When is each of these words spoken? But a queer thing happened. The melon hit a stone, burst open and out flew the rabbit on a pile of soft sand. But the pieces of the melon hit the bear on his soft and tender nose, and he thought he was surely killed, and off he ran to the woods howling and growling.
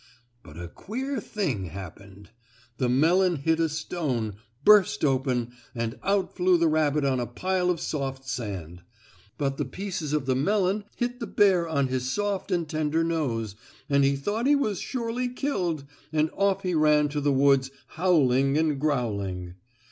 But 0.41 0.57
a 0.59 0.67
queer 0.67 1.19
thing 1.21 1.65
happened. 1.65 2.31
The 2.77 2.89
melon 2.89 3.35
hit 3.35 3.59
a 3.59 3.69
stone, 3.69 4.37
burst 4.65 5.05
open 5.05 5.51
and 5.75 5.99
out 6.01 6.35
flew 6.35 6.57
the 6.57 6.67
rabbit 6.67 7.05
on 7.05 7.19
a 7.19 7.27
pile 7.27 7.69
of 7.69 7.79
soft 7.79 8.27
sand. 8.27 8.81
But 9.37 9.57
the 9.57 9.65
pieces 9.65 10.11
of 10.11 10.25
the 10.25 10.33
melon 10.33 10.85
hit 10.95 11.19
the 11.19 11.27
bear 11.27 11.69
on 11.69 11.85
his 11.89 12.11
soft 12.11 12.49
and 12.51 12.67
tender 12.67 13.03
nose, 13.03 13.55
and 13.91 14.03
he 14.03 14.15
thought 14.15 14.47
he 14.47 14.55
was 14.55 14.79
surely 14.79 15.29
killed, 15.29 15.83
and 16.11 16.31
off 16.33 16.63
he 16.63 16.73
ran 16.73 17.07
to 17.09 17.21
the 17.21 17.31
woods 17.31 17.69
howling 17.89 18.57
and 18.57 18.79
growling. 18.79 19.53